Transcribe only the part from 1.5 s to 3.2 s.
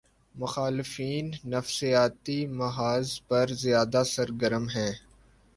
نفسیاتی محاذ